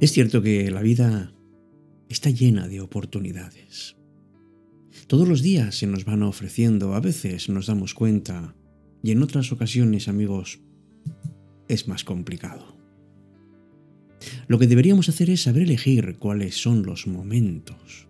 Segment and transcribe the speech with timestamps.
[0.00, 1.30] Es cierto que la vida
[2.08, 3.98] está llena de oportunidades.
[5.06, 8.56] Todos los días se nos van ofreciendo, a veces nos damos cuenta
[9.02, 10.60] y en otras ocasiones, amigos,
[11.68, 12.78] es más complicado.
[14.48, 18.08] Lo que deberíamos hacer es saber elegir cuáles son los momentos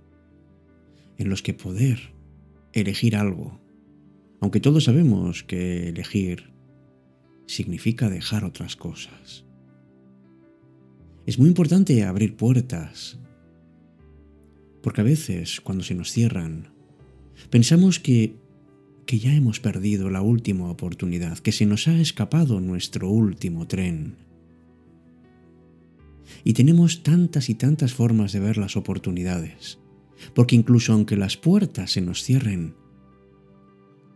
[1.18, 2.14] en los que poder
[2.72, 3.60] elegir algo,
[4.40, 6.52] aunque todos sabemos que elegir
[7.48, 9.44] significa dejar otras cosas.
[11.30, 13.16] Es muy importante abrir puertas,
[14.82, 16.70] porque a veces cuando se nos cierran,
[17.50, 18.34] pensamos que,
[19.06, 24.16] que ya hemos perdido la última oportunidad, que se nos ha escapado nuestro último tren.
[26.42, 29.78] Y tenemos tantas y tantas formas de ver las oportunidades,
[30.34, 32.74] porque incluso aunque las puertas se nos cierren,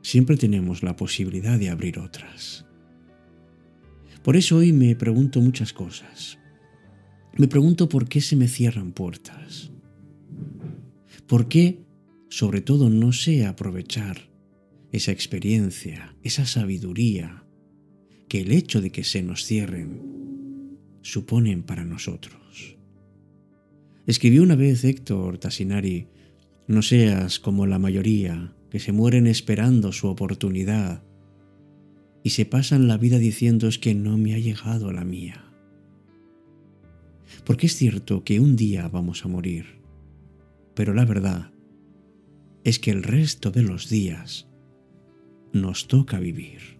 [0.03, 2.67] siempre tenemos la posibilidad de abrir otras.
[4.25, 6.41] Por eso hoy me pregunto muchas cosas.
[7.37, 9.71] Me pregunto por qué se me cierran puertas.
[11.27, 11.85] ¿Por qué,
[12.29, 14.29] sobre todo, no sé aprovechar
[14.93, 17.45] esa experiencia, esa sabiduría
[18.29, 22.77] que el hecho de que se nos cierren suponen para nosotros?
[24.07, 26.07] Escribió una vez Héctor Tassinari,
[26.69, 31.03] no seas como la mayoría que se mueren esperando su oportunidad
[32.23, 35.54] y se pasan la vida diciendo es que no me ha llegado la mía.
[37.45, 39.81] Porque es cierto que un día vamos a morir,
[40.75, 41.53] pero la verdad
[42.65, 44.49] es que el resto de los días
[45.53, 46.74] nos toca vivir.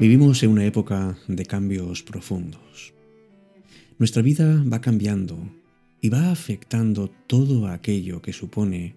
[0.00, 2.94] Vivimos en una época de cambios profundos.
[3.98, 5.36] Nuestra vida va cambiando
[6.00, 8.94] y va afectando todo aquello que supone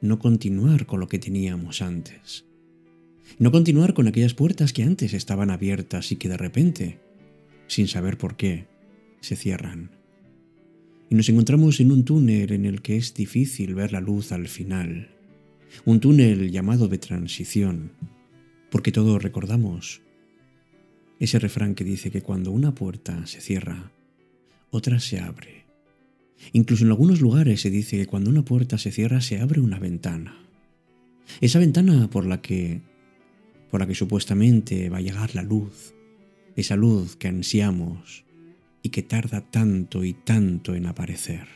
[0.00, 2.46] no continuar con lo que teníamos antes.
[3.38, 6.98] No continuar con aquellas puertas que antes estaban abiertas y que de repente,
[7.66, 8.68] sin saber por qué,
[9.20, 9.90] se cierran.
[11.10, 14.48] Y nos encontramos en un túnel en el que es difícil ver la luz al
[14.48, 15.10] final.
[15.84, 17.92] Un túnel llamado de transición,
[18.70, 20.07] porque todos recordamos
[21.18, 23.90] ese refrán que dice que cuando una puerta se cierra,
[24.70, 25.64] otra se abre.
[26.52, 29.78] Incluso en algunos lugares se dice que cuando una puerta se cierra se abre una
[29.78, 30.36] ventana.
[31.40, 32.80] Esa ventana por la que
[33.70, 35.94] por la que supuestamente va a llegar la luz,
[36.56, 38.24] esa luz que ansiamos
[38.82, 41.46] y que tarda tanto y tanto en aparecer.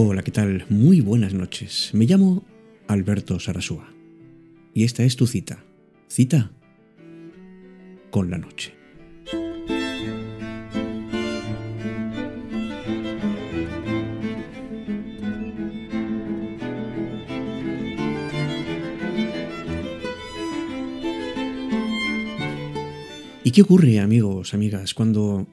[0.00, 0.64] Hola, ¿qué tal?
[0.68, 1.90] Muy buenas noches.
[1.92, 2.44] Me llamo
[2.86, 3.92] Alberto Sarasúa
[4.72, 5.64] y esta es tu cita.
[6.06, 6.52] Cita
[8.12, 8.74] con la noche.
[23.42, 25.48] ¿Y qué ocurre, amigos, amigas, cuando,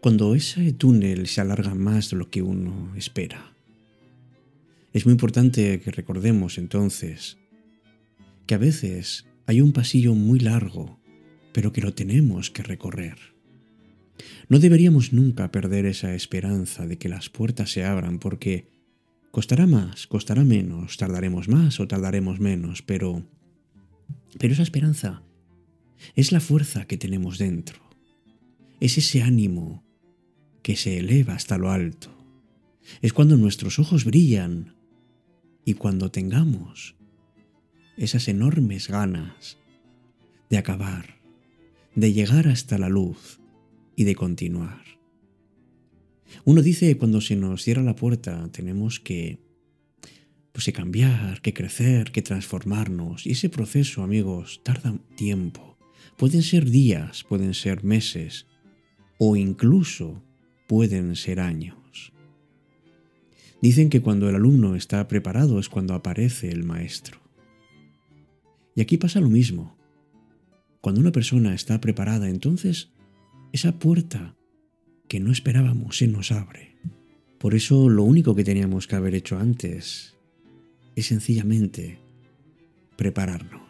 [0.00, 3.55] cuando ese túnel se alarga más de lo que uno espera?
[4.96, 7.36] Es muy importante que recordemos entonces
[8.46, 10.98] que a veces hay un pasillo muy largo,
[11.52, 13.18] pero que lo tenemos que recorrer.
[14.48, 18.70] No deberíamos nunca perder esa esperanza de que las puertas se abran porque
[19.32, 23.28] costará más, costará menos, tardaremos más o tardaremos menos, pero
[24.38, 25.22] pero esa esperanza
[26.14, 27.82] es la fuerza que tenemos dentro.
[28.80, 29.84] Es ese ánimo
[30.62, 32.16] que se eleva hasta lo alto.
[33.02, 34.74] Es cuando nuestros ojos brillan
[35.66, 36.94] y cuando tengamos
[37.98, 39.58] esas enormes ganas
[40.48, 41.16] de acabar,
[41.96, 43.40] de llegar hasta la luz
[43.96, 44.84] y de continuar.
[46.44, 49.40] Uno dice que cuando se nos cierra la puerta tenemos que
[50.52, 55.76] pues que cambiar, que crecer, que transformarnos y ese proceso, amigos, tarda tiempo.
[56.16, 58.46] Pueden ser días, pueden ser meses
[59.18, 60.22] o incluso
[60.68, 61.76] pueden ser años.
[63.62, 67.20] Dicen que cuando el alumno está preparado es cuando aparece el maestro.
[68.74, 69.76] Y aquí pasa lo mismo.
[70.80, 72.90] Cuando una persona está preparada, entonces
[73.52, 74.36] esa puerta
[75.08, 76.76] que no esperábamos se nos abre.
[77.38, 80.16] Por eso lo único que teníamos que haber hecho antes
[80.94, 81.98] es sencillamente
[82.96, 83.62] prepararnos.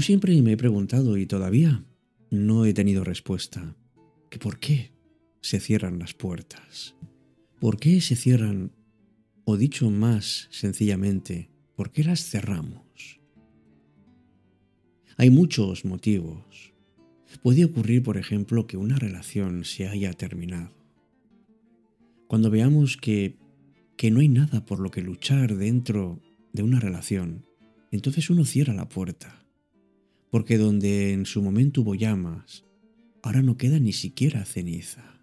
[0.00, 1.84] Yo siempre me he preguntado y todavía
[2.30, 3.76] no he tenido respuesta,
[4.30, 4.92] que por qué
[5.42, 6.94] se cierran las puertas.
[7.60, 8.72] ¿Por qué se cierran?
[9.44, 13.20] O dicho más sencillamente, ¿por qué las cerramos?
[15.18, 16.72] Hay muchos motivos.
[17.42, 20.72] Puede ocurrir, por ejemplo, que una relación se haya terminado.
[22.26, 23.36] Cuando veamos que,
[23.98, 26.22] que no hay nada por lo que luchar dentro
[26.54, 27.44] de una relación,
[27.90, 29.40] entonces uno cierra la puerta
[30.30, 32.64] porque donde en su momento hubo llamas,
[33.22, 35.20] ahora no queda ni siquiera ceniza.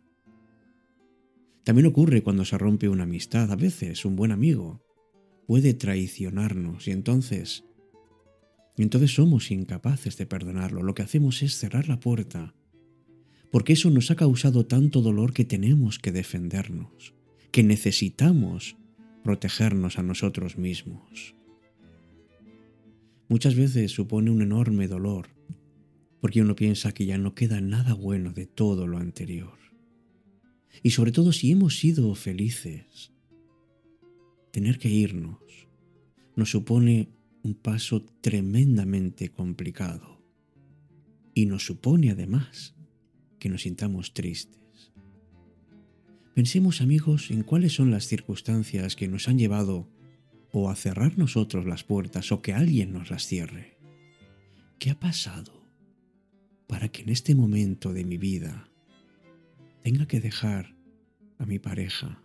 [1.63, 4.83] También ocurre cuando se rompe una amistad, a veces un buen amigo
[5.47, 7.63] puede traicionarnos y entonces,
[8.77, 10.83] entonces somos incapaces de perdonarlo.
[10.83, 12.53] Lo que hacemos es cerrar la puerta,
[13.51, 17.13] porque eso nos ha causado tanto dolor que tenemos que defendernos,
[17.51, 18.75] que necesitamos
[19.23, 21.37] protegernos a nosotros mismos
[23.27, 25.29] muchas veces supone un enorme dolor,
[26.19, 29.57] porque uno piensa que ya no queda nada bueno de todo lo anterior.
[30.83, 33.11] Y sobre todo si hemos sido felices,
[34.51, 35.37] tener que irnos
[36.35, 37.09] nos supone
[37.43, 40.21] un paso tremendamente complicado
[41.33, 42.75] y nos supone además
[43.39, 44.91] que nos sintamos tristes.
[46.35, 49.89] Pensemos amigos en cuáles son las circunstancias que nos han llevado
[50.57, 53.77] o a cerrar nosotros las puertas o que alguien nos las cierre.
[54.79, 55.63] ¿Qué ha pasado
[56.67, 58.69] para que en este momento de mi vida
[59.83, 60.75] tenga que dejar
[61.37, 62.21] a mi pareja,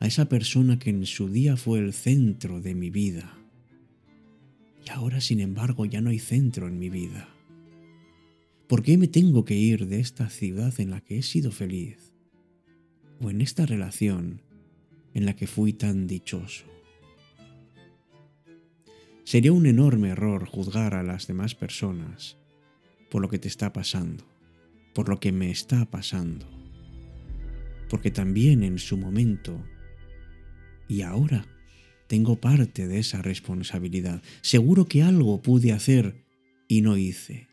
[0.00, 3.38] a esa persona que en su día fue el centro de mi vida?
[4.84, 7.28] Y ahora, sin embargo, ya no hay centro en mi vida.
[8.66, 12.12] ¿Por qué me tengo que ir de esta ciudad en la que he sido feliz?
[13.20, 14.42] ¿O en esta relación
[15.14, 16.74] en la que fui tan dichoso?
[19.24, 22.36] Sería un enorme error juzgar a las demás personas
[23.10, 24.24] por lo que te está pasando,
[24.94, 26.46] por lo que me está pasando.
[27.88, 29.64] Porque también en su momento
[30.88, 31.46] y ahora
[32.06, 34.22] tengo parte de esa responsabilidad.
[34.42, 36.24] Seguro que algo pude hacer
[36.68, 37.48] y no hice.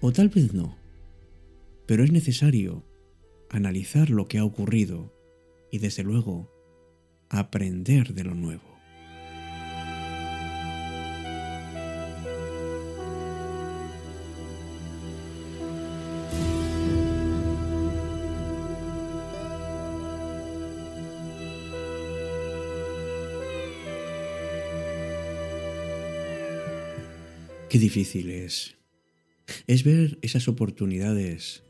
[0.00, 0.76] O tal vez no.
[1.86, 2.84] Pero es necesario
[3.50, 5.14] analizar lo que ha ocurrido
[5.70, 6.52] y desde luego
[7.30, 8.67] aprender de lo nuevo.
[27.68, 28.78] Qué difícil es.
[29.66, 31.64] Es ver esas oportunidades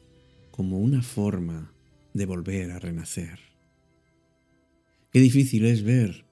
[0.52, 1.74] como una forma
[2.14, 3.40] de volver a renacer.
[5.12, 6.24] Qué difícil es ver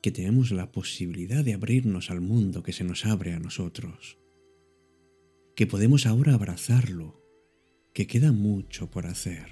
[0.00, 4.16] que tenemos la posibilidad de abrirnos al mundo que se nos abre a nosotros.
[5.54, 7.22] Que podemos ahora abrazarlo,
[7.92, 9.48] que queda mucho por hacer.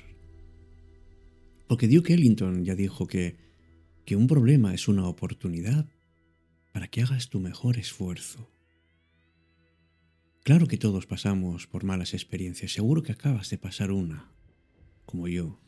[1.67, 3.37] Porque Duke Ellington ya dijo que,
[4.07, 5.87] que un problema es una oportunidad
[6.73, 8.51] para que hagas tu mejor esfuerzo.
[10.49, 14.33] Claro que todos pasamos por malas experiencias, seguro que acabas de pasar una,
[15.05, 15.61] como yo,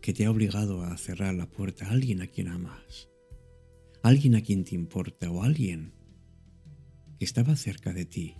[0.00, 1.86] que te ha obligado a cerrar la puerta.
[1.86, 3.08] A alguien a quien amas,
[4.02, 5.92] alguien a quien te importa o alguien
[7.20, 8.34] que estaba cerca de ti.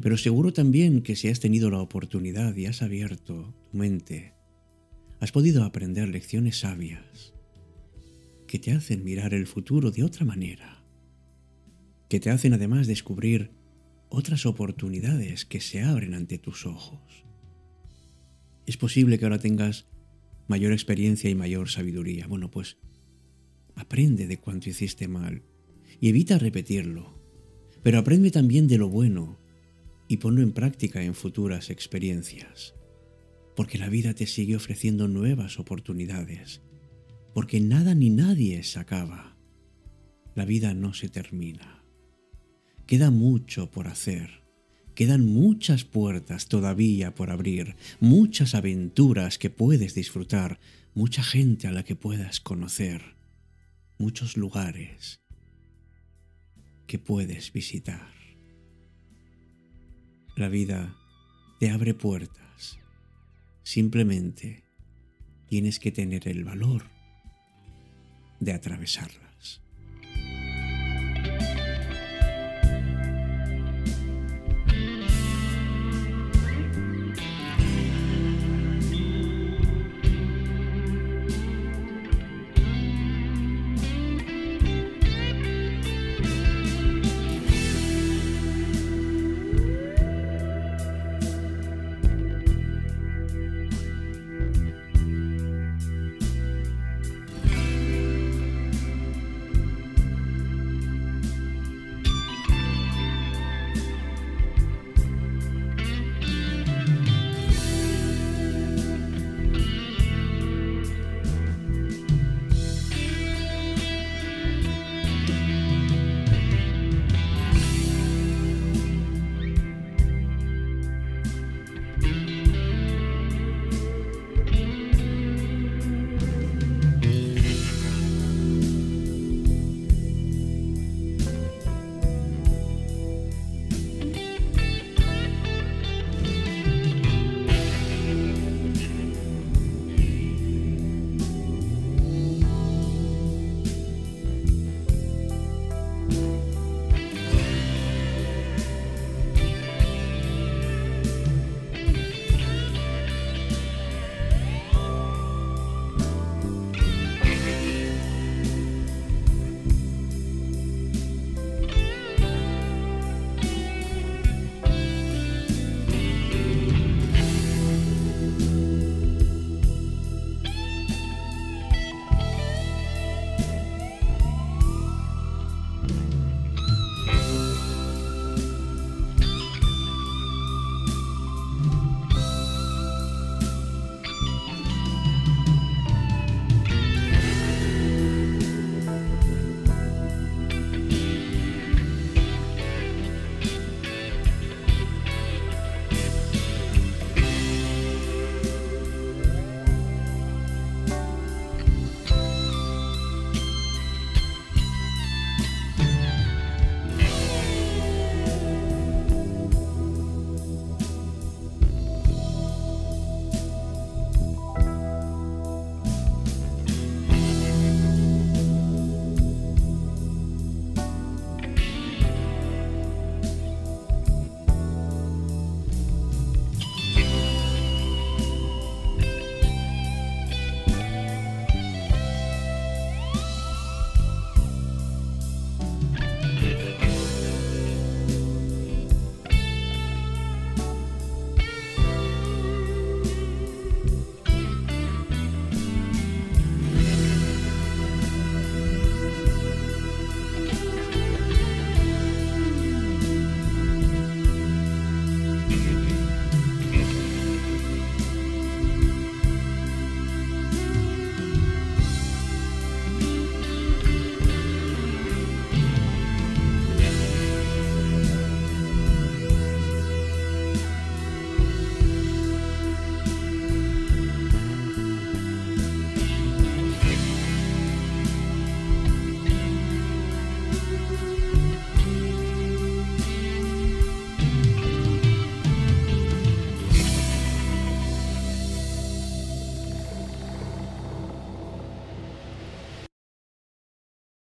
[0.00, 4.34] Pero seguro también que si has tenido la oportunidad y has abierto tu mente,
[5.18, 7.34] has podido aprender lecciones sabias
[8.46, 10.77] que te hacen mirar el futuro de otra manera
[12.08, 13.50] que te hacen además descubrir
[14.08, 17.24] otras oportunidades que se abren ante tus ojos.
[18.66, 19.86] Es posible que ahora tengas
[20.46, 22.26] mayor experiencia y mayor sabiduría.
[22.26, 22.78] Bueno, pues
[23.74, 25.42] aprende de cuanto hiciste mal
[26.00, 27.18] y evita repetirlo.
[27.82, 29.38] Pero aprende también de lo bueno
[30.08, 32.74] y ponlo en práctica en futuras experiencias.
[33.54, 36.62] Porque la vida te sigue ofreciendo nuevas oportunidades.
[37.34, 39.36] Porque nada ni nadie se acaba.
[40.34, 41.77] La vida no se termina.
[42.88, 44.40] Queda mucho por hacer.
[44.94, 50.58] Quedan muchas puertas todavía por abrir, muchas aventuras que puedes disfrutar,
[50.94, 53.14] mucha gente a la que puedas conocer,
[53.98, 55.20] muchos lugares
[56.86, 58.08] que puedes visitar.
[60.34, 60.96] La vida
[61.60, 62.78] te abre puertas.
[63.64, 64.64] Simplemente
[65.46, 66.84] tienes que tener el valor
[68.40, 69.27] de atravesarla.